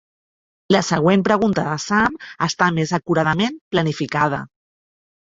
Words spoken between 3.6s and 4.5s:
planificada.